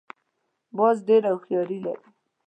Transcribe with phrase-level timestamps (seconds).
[0.77, 2.05] باز ډېره هوښیاري لري